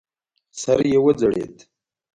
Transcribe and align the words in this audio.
سر 0.61 0.79
یې 0.91 0.99
وځړېد. 1.03 1.55